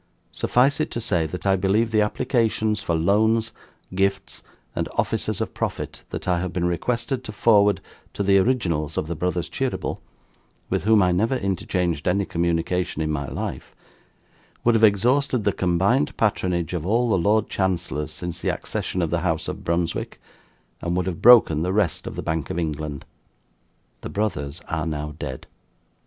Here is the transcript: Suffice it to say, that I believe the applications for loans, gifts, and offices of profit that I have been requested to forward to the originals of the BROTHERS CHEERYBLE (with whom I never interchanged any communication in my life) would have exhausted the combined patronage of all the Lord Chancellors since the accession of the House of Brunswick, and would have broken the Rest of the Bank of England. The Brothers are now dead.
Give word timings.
Suffice 0.31 0.79
it 0.79 0.89
to 0.89 0.99
say, 0.99 1.27
that 1.27 1.45
I 1.45 1.55
believe 1.55 1.91
the 1.91 2.01
applications 2.01 2.81
for 2.81 2.95
loans, 2.95 3.51
gifts, 3.93 4.41
and 4.75 4.89
offices 4.93 5.39
of 5.41 5.53
profit 5.53 6.01
that 6.09 6.27
I 6.27 6.39
have 6.39 6.51
been 6.51 6.65
requested 6.65 7.23
to 7.23 7.31
forward 7.31 7.81
to 8.13 8.23
the 8.23 8.39
originals 8.39 8.97
of 8.97 9.05
the 9.05 9.13
BROTHERS 9.15 9.47
CHEERYBLE 9.49 10.01
(with 10.71 10.85
whom 10.85 11.03
I 11.03 11.11
never 11.11 11.35
interchanged 11.35 12.07
any 12.07 12.25
communication 12.25 13.03
in 13.03 13.11
my 13.11 13.27
life) 13.27 13.75
would 14.63 14.73
have 14.73 14.83
exhausted 14.83 15.43
the 15.43 15.51
combined 15.53 16.17
patronage 16.17 16.73
of 16.73 16.83
all 16.83 17.11
the 17.11 17.19
Lord 17.19 17.47
Chancellors 17.47 18.11
since 18.11 18.39
the 18.41 18.49
accession 18.49 19.03
of 19.03 19.11
the 19.11 19.19
House 19.19 19.47
of 19.47 19.63
Brunswick, 19.63 20.19
and 20.81 20.97
would 20.97 21.05
have 21.05 21.21
broken 21.21 21.61
the 21.61 21.71
Rest 21.73 22.07
of 22.07 22.15
the 22.15 22.23
Bank 22.23 22.49
of 22.49 22.57
England. 22.57 23.05
The 24.01 24.09
Brothers 24.09 24.61
are 24.67 24.87
now 24.87 25.13
dead. 25.19 25.45